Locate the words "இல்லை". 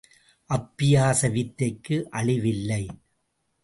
2.49-2.83